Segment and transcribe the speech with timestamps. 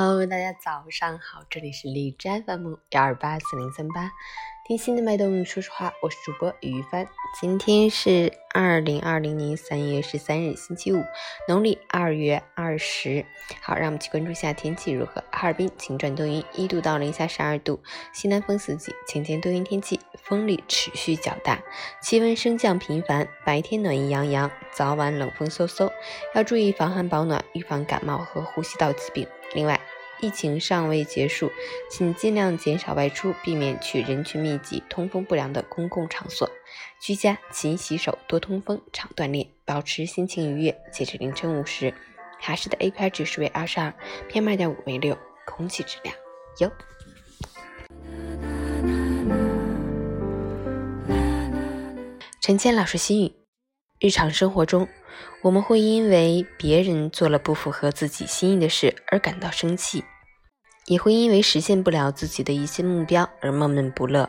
[0.00, 4.12] Hello，大家早上好，这里是荔枝 FM 幺二八四零三八，
[4.64, 7.04] 听心的脉动，说实话，我是主播于帆。
[7.40, 11.02] 今天是二零二零年三月十三日，星期五，
[11.48, 13.26] 农历二月二十。
[13.60, 15.20] 好，让我们去关注一下天气如何。
[15.32, 21.60] 哈尔滨晴转多云，一度到零下十二度，西南风四级，晴间多云天气，风力持续较大，
[22.00, 25.90] 气温升降频繁，白天暖意洋洋，早晚冷风嗖嗖，
[26.36, 29.26] 要注意防寒保暖，预防感冒和呼吸道疾病。
[29.54, 29.80] 另外，
[30.20, 31.50] 疫情尚未结束，
[31.90, 36.50] 请尽量减少外出，避免去人群密集、通风不良的公共场所。
[37.00, 40.76] 居家勤洗手，多通风，常锻炼，保持心情愉悦。
[40.92, 41.94] 截至凌晨五时，
[42.40, 43.94] 哈市的 AQI 指数为二十二
[44.28, 45.16] ，PM 二点五为六，
[45.46, 46.14] 空气质量
[46.58, 46.70] 优。
[52.40, 53.32] 陈谦老师心语：
[54.00, 54.88] 日常生活中。
[55.42, 60.04] 我们会因为别人做了不符合自己心意的事而感到生气，
[60.86, 64.28] 也会因为实现不了自己的一些目标而闷闷不乐。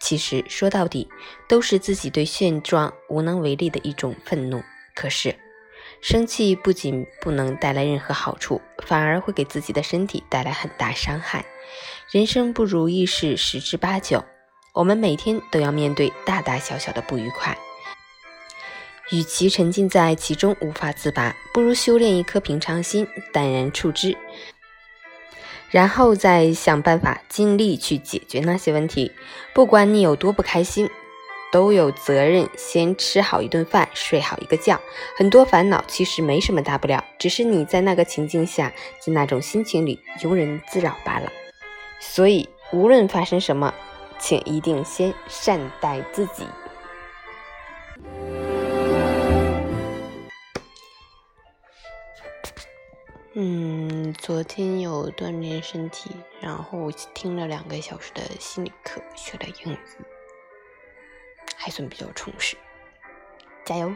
[0.00, 1.08] 其实说到底，
[1.48, 4.62] 都是自己对现状无能为力的一种愤怒。
[4.94, 5.36] 可是，
[6.02, 11.44] 生气不仅不能带来任何好处，反而会给自己的身体带来很大伤害。
[12.10, 14.24] 人生不如意事十之八九，
[14.74, 17.56] 我们每天都要面对大大小小的不愉快。
[19.10, 24.16] 与其沉浸在其中无法自拔，不如修炼一颗平常心，淡然处之，
[25.70, 29.12] 然后再想办法尽力去解决那些问题。
[29.52, 30.88] 不管你有多不开心，
[31.50, 34.80] 都有责任先吃好一顿饭，睡好一个觉。
[35.16, 38.72] 很多烦恼其实没什么大不了，只是你在那个情境下，
[39.04, 41.32] 在那种心情里庸人自扰罢了。
[41.98, 43.74] 所以，无论发生什么，
[44.20, 46.44] 请一定先善待自己。
[53.34, 59.78] 嗯，昨天有锻炼身体，然后听了两个小时的心理课，学了英语，
[61.56, 62.56] 还算比较充实，
[63.64, 63.94] 加油！